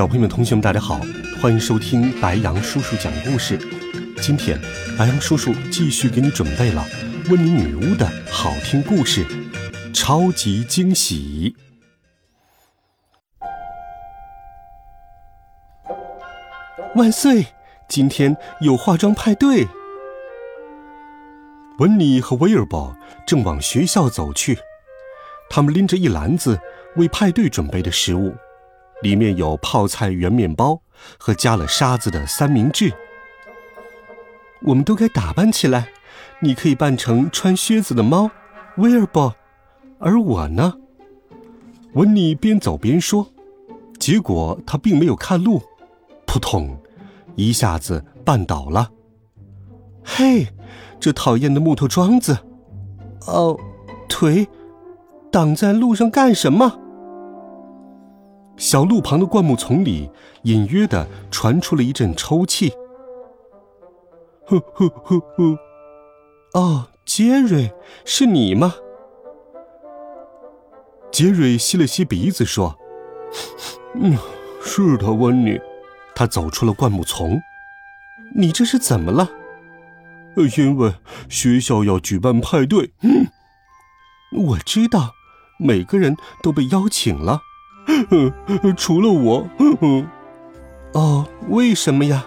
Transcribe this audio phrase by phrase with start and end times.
[0.00, 0.98] 小朋友们、同学们，大家好，
[1.42, 3.58] 欢迎收听白羊叔叔讲故事。
[4.22, 4.58] 今天，
[4.96, 6.82] 白羊叔叔继续给你准备了
[7.28, 9.26] 温妮女巫的好听故事，
[9.92, 11.54] 超级惊喜！
[16.94, 17.48] 万岁！
[17.86, 19.68] 今天有化妆派对。
[21.78, 24.58] 温妮和威尔伯正往学校走去，
[25.50, 26.58] 他们拎着一篮子
[26.96, 28.34] 为派对准备的食物。
[29.02, 30.80] 里面有泡菜圆面包
[31.18, 32.92] 和加了沙子的三明治。
[34.62, 35.88] 我们都该打扮起来，
[36.40, 38.30] 你可以扮成穿靴子的猫，
[38.76, 39.34] 威尔伯，
[39.98, 40.74] 而我呢？
[41.94, 43.26] 温妮边走边说，
[43.98, 45.62] 结果他并没有看路，
[46.26, 46.78] 扑通，
[47.36, 48.90] 一下子绊倒了。
[50.04, 50.46] 嘿，
[51.00, 52.38] 这讨厌的木头桩子！
[53.26, 53.58] 哦，
[54.08, 54.46] 腿，
[55.32, 56.78] 挡在路上干什么？
[58.60, 60.10] 小路旁的灌木丛里，
[60.42, 62.70] 隐约的传出了一阵抽泣。
[64.46, 65.58] 呵呵呵呵！
[66.52, 67.72] 哦，杰瑞，
[68.04, 68.74] 是你吗？
[71.10, 72.78] 杰瑞吸了吸鼻子说
[73.96, 74.18] ：“嗯，
[74.62, 75.58] 是的，温妮。”
[76.14, 77.40] 他走出了灌木丛。
[78.36, 79.30] 你这是怎么了？
[80.58, 80.92] 因为
[81.30, 82.92] 学校要举办派对。
[83.00, 83.26] 嗯，
[84.48, 85.14] 我知道，
[85.58, 87.40] 每个人都被邀请了。
[88.76, 89.46] 除了我，
[90.92, 92.24] 哦，为什么呀？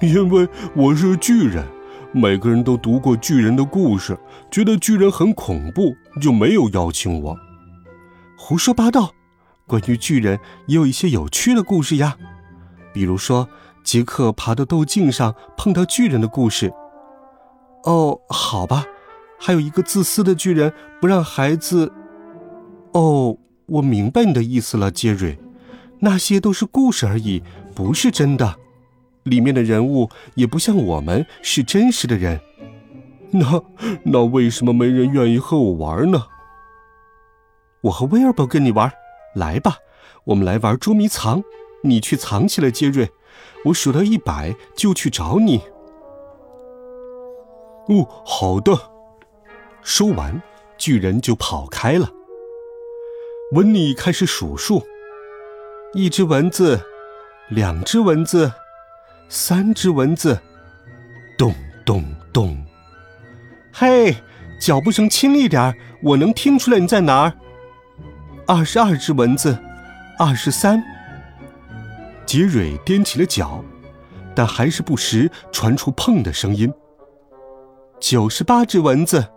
[0.00, 1.64] 因为我是巨人，
[2.12, 4.18] 每个人都读过巨人的故事，
[4.50, 7.36] 觉得巨人很恐怖，就没有邀请我。
[8.36, 9.12] 胡说八道！
[9.66, 12.16] 关于巨人也有一些有趣的故事呀，
[12.92, 13.48] 比如说
[13.82, 16.72] 杰克爬到豆茎上碰到巨人的故事。
[17.84, 18.84] 哦，好吧，
[19.38, 21.92] 还有一个自私的巨人不让孩子……
[22.92, 23.38] 哦。
[23.66, 25.38] 我明白你的意思了，杰瑞，
[26.00, 27.42] 那些都是故事而已，
[27.74, 28.56] 不是真的。
[29.22, 32.38] 里面的人物也不像我们是真实的人。
[33.30, 33.62] 那
[34.04, 36.26] 那为什么没人愿意和我玩呢？
[37.80, 38.92] 我和威尔伯跟你玩，
[39.34, 39.78] 来吧，
[40.24, 41.42] 我们来玩捉迷藏。
[41.82, 43.10] 你去藏起来，杰瑞，
[43.64, 45.62] 我数到一百就去找你。
[47.88, 48.78] 哦，好的。
[49.82, 50.42] 说完，
[50.78, 52.10] 巨人就跑开了。
[53.52, 54.82] 温妮开始数数：
[55.92, 56.80] 一只蚊子，
[57.50, 58.50] 两只蚊子，
[59.28, 60.40] 三只蚊子，
[61.36, 62.56] 咚咚咚！
[63.70, 64.16] 嘿，
[64.58, 67.32] 脚步声轻一点，我能听出来你在哪儿。
[68.46, 69.56] 二十二只蚊子，
[70.18, 70.82] 二十三。
[72.24, 73.62] 杰瑞踮起了脚，
[74.34, 76.72] 但还是不时传出碰的声音。
[78.00, 79.28] 九十八只蚊子，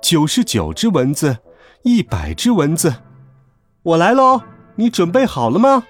[0.00, 1.38] 九十九只蚊子，
[1.82, 2.94] 一百只蚊子。
[3.88, 4.42] 我来喽，
[4.74, 5.84] 你准备好了吗？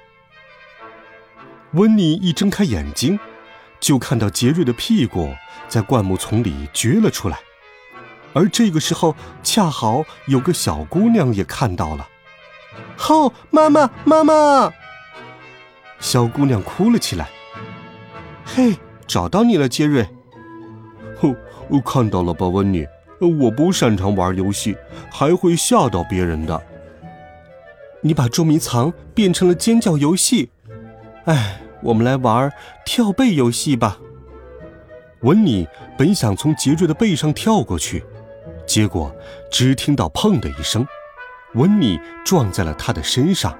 [1.73, 3.19] 温妮一睁开眼睛，
[3.81, 5.35] 就看到杰瑞的屁股
[5.67, 7.41] 在灌木丛里撅了出来，
[8.35, 12.07] 而这个时候恰好有个小姑娘也看到了。
[13.09, 14.73] 哦，妈妈，妈妈！
[15.99, 17.29] 小姑娘哭了起来。
[18.45, 18.77] 嘿，
[19.09, 20.09] 找到你了，杰瑞。
[21.21, 21.35] 哼，
[21.69, 22.87] 我看到了吧，温妮。
[23.41, 24.77] 我不擅长玩游戏，
[25.11, 26.68] 还会吓到别人的。
[28.01, 30.51] 你把捉迷藏变成了尖叫游戏，
[31.25, 32.53] 哎，我们来玩
[32.85, 33.99] 跳背游戏吧。
[35.23, 35.67] 温妮
[35.97, 38.05] 本想从杰瑞的背上跳过去，
[38.67, 39.13] 结果
[39.51, 40.87] 只听到“砰”的一声，
[41.55, 43.59] 温妮撞在了他的身上，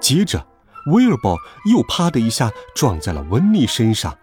[0.00, 0.46] 接着
[0.92, 1.36] 威尔伯
[1.68, 4.16] 又啪的一下撞在了温妮身上。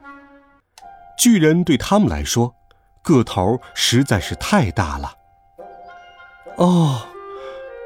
[1.17, 2.55] 巨人对他们来说，
[3.03, 5.13] 个头实在是太大了。
[6.55, 7.01] 哦。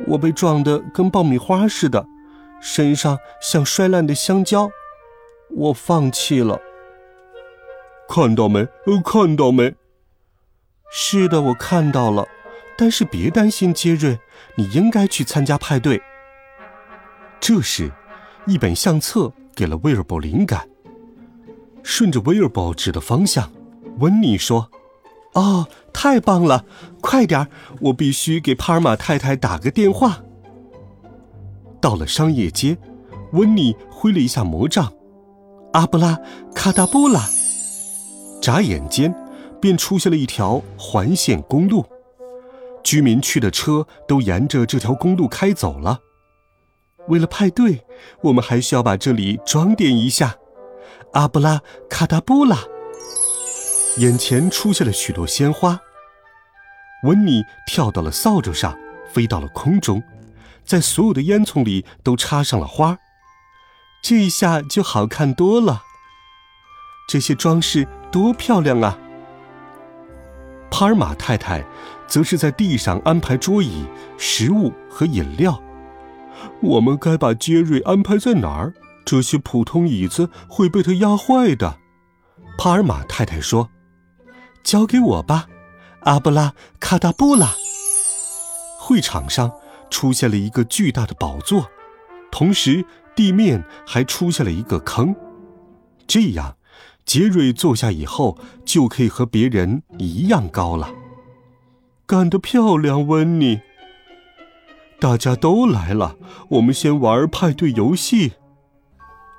[0.08, 2.06] 我被撞得跟爆米花似的，
[2.62, 4.70] 身上像摔烂的香蕉，
[5.50, 6.60] 我放弃了。
[8.08, 8.60] 看到没？
[8.86, 9.76] 呃，看到没？
[10.92, 12.28] 是的，我看到了。
[12.78, 14.20] 但是别担心，杰瑞，
[14.56, 16.02] 你应该去参加派对。
[17.40, 17.90] 这时，
[18.46, 20.68] 一本相册给了威尔伯灵感。
[21.84, 23.50] 顺着威尔伯指的方向，
[24.00, 24.70] 温妮说。
[25.36, 26.66] 哦，太棒了！
[27.02, 27.48] 快点儿，
[27.82, 30.24] 我必须给帕尔玛太太打个电话。
[31.80, 32.78] 到了商业街，
[33.34, 34.92] 温妮挥了一下魔杖，
[35.74, 36.18] 阿布拉
[36.54, 37.30] 卡达布拉，
[38.42, 39.14] 眨眼间
[39.62, 41.86] 便出现了一条环线公路。
[42.82, 46.00] 居民区的车都沿着这条公路开走了。
[47.08, 47.86] 为了派对，
[48.22, 50.36] 我们还需要把这里装点一下。
[51.14, 52.58] 阿布拉卡达布拉，
[53.98, 55.80] 眼前出现了许多鲜花。
[57.04, 58.78] 温妮跳到了扫帚上，
[59.12, 60.02] 飞到了空中，
[60.66, 62.98] 在所有的烟囱里都插上了花。
[64.02, 65.84] 这一下就好看多了。
[67.08, 68.98] 这些装饰多漂亮啊！
[70.72, 71.64] 帕尔玛太太
[72.08, 73.86] 则是在地上安排桌椅、
[74.18, 75.62] 食物和饮料。
[76.62, 78.74] 我们该把杰瑞安排在哪儿？
[79.06, 81.78] 这些普通椅子会被他压坏的。
[82.58, 83.70] 帕尔玛太太说
[84.66, 85.48] ：“交给我吧，
[86.02, 87.54] 阿布拉卡达布拉。”
[88.78, 89.54] 会场上
[89.90, 91.70] 出现了一个巨大的宝座，
[92.30, 92.86] 同时
[93.16, 95.16] 地面还出现了一个坑。
[96.06, 96.58] 这样。
[97.06, 98.36] 杰瑞坐下以后，
[98.66, 100.90] 就可以和别人一样高了。
[102.08, 103.62] 干得漂亮，温妮！
[105.00, 106.16] 大家都来了，
[106.50, 108.34] 我们先玩派对游戏。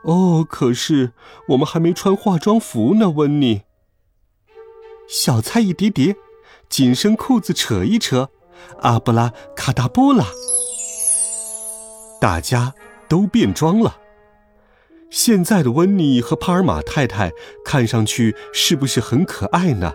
[0.05, 1.13] 哦，可是
[1.49, 3.63] 我们还没穿化妆服呢，温妮。
[5.09, 6.17] 小菜一碟碟，
[6.69, 8.29] 紧身裤子扯一扯，
[8.81, 10.27] 阿布拉卡达布拉，
[12.21, 12.75] 大家
[13.09, 13.99] 都变装了。
[15.09, 17.31] 现在的温妮和帕尔玛太太
[17.65, 19.93] 看上去是不是很可爱呢？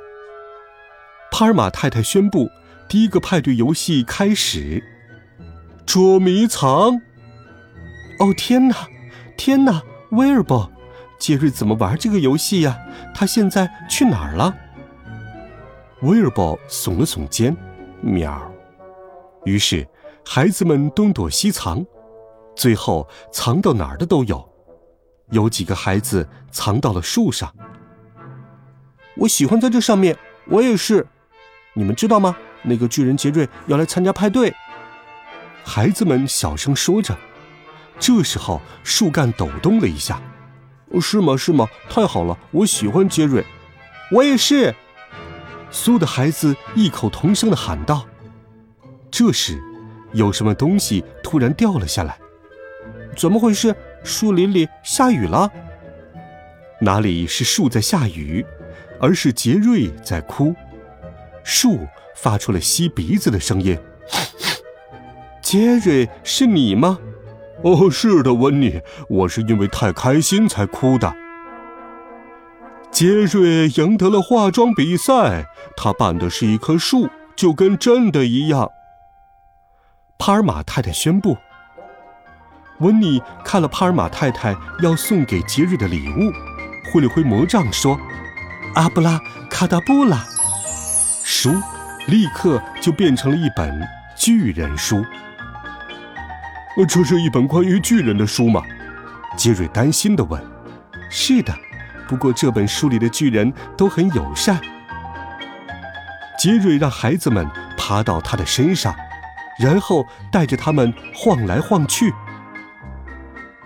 [1.29, 2.49] 帕尔玛太太宣布，
[2.87, 4.81] 第一个派对游戏开始，
[5.85, 7.01] 捉迷藏。
[8.19, 8.87] 哦天哪，
[9.35, 9.81] 天哪，
[10.11, 10.71] 威尔伯，
[11.19, 12.79] 杰瑞怎么玩这个游戏呀？
[13.13, 14.55] 他现在去哪儿了？
[16.01, 17.55] 威尔伯耸了耸肩，
[18.01, 18.51] 喵。
[19.45, 19.87] 于是，
[20.25, 21.85] 孩子们东躲西藏，
[22.55, 24.47] 最后藏到哪儿的都有。
[25.29, 27.53] 有几个孩子藏到了树上。
[29.15, 30.17] 我喜欢在这上面，
[30.47, 31.05] 我也是。
[31.73, 32.35] 你们知道吗？
[32.63, 34.51] 那个巨人杰瑞要来参加派对。
[35.63, 37.15] 孩子们小声说着。
[37.99, 40.19] 这时候，树干抖动了一下。
[40.99, 41.37] 是吗？
[41.37, 41.67] 是吗？
[41.87, 42.35] 太好了！
[42.49, 43.45] 我喜欢杰瑞。
[44.11, 44.73] 我也是。
[45.71, 48.05] 所有的孩子异口同声的喊道。
[49.09, 49.59] 这时，
[50.13, 52.17] 有什么东西突然掉了下来。
[53.17, 53.75] 怎么回事？
[54.03, 55.51] 树林里下雨了。
[56.79, 58.45] 哪里是树在下雨，
[58.99, 60.55] 而是杰瑞在哭。
[61.43, 63.77] 树发出了吸鼻子的声音。
[65.41, 66.99] 杰瑞，是你吗？
[67.63, 71.13] 哦，是的，温妮，我是因为太开心才哭的。
[72.91, 75.45] 杰瑞赢得了化妆比赛，
[75.77, 78.69] 他扮的是一棵树，就跟真的一样。
[80.19, 81.37] 帕尔玛太太宣布。
[82.79, 86.31] 温妮看了帕尔玛太太要送给杰瑞的礼物，
[86.91, 87.97] 挥了挥魔杖说
[88.75, 90.25] ：“阿布拉卡达布拉。”
[91.23, 91.49] 书
[92.07, 93.87] 立刻就变成了一本
[94.17, 95.03] 巨人书。
[96.87, 98.61] 这是一本关于巨人的书吗？
[99.37, 100.41] 杰瑞担心地问。
[101.09, 101.53] “是的，
[102.11, 104.59] 不过这本书里的巨人都很友善。”
[106.37, 107.47] 杰瑞让孩子们
[107.77, 108.93] 爬到他的身上，
[109.57, 112.13] 然后带着他们晃来晃去。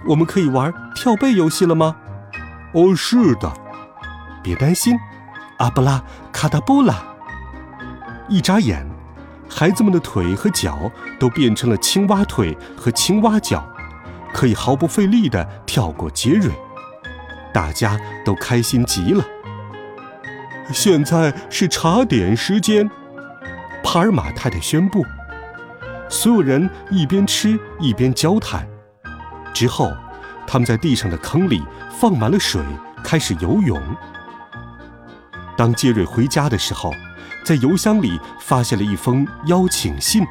[0.06, 1.96] 我们可以玩跳背游戏了吗？
[2.74, 3.52] 哦，是的。
[4.44, 4.96] 别担心，
[5.58, 7.04] 阿布拉卡达布拉。
[8.28, 8.86] 一眨眼，
[9.50, 13.68] 孩子们的腿和脚都变成了青蛙腿和青蛙脚，
[14.32, 16.52] 可以毫不费力地跳过杰瑞。
[17.56, 19.24] 大家都开心极了。
[20.74, 22.92] 现在是茶点时间，
[23.82, 25.06] 帕尔玛太太宣布。
[26.10, 28.68] 所有人一边吃一边交谈。
[29.54, 29.94] 之后，
[30.46, 31.64] 他们在地上的坑里
[31.98, 32.62] 放满了水，
[33.02, 33.82] 开始游泳。
[35.56, 36.94] 当杰瑞回家的时候，
[37.46, 40.28] 在邮箱里发现了一封邀请信。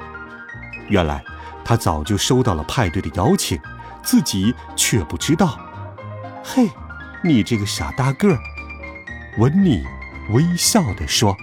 [0.90, 1.24] 原来，
[1.64, 3.58] 他早就收到了派对的邀请，
[4.02, 5.58] 自己却不知道。
[6.44, 6.68] 嘿，
[7.26, 8.38] 你这个傻大个儿！
[9.38, 9.82] 温妮
[10.34, 11.34] 微笑地说：“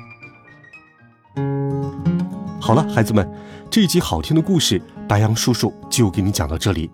[2.61, 3.27] 好了，孩子们，
[3.67, 6.91] 这一集好听的故事，白羊叔叔就给你讲到这里。”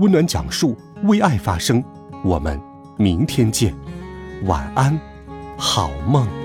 [0.00, 1.80] 温暖讲述，为爱发声。
[2.24, 2.60] 我们
[2.98, 3.72] 明天见，
[4.46, 4.98] 晚安，
[5.56, 6.43] 好梦。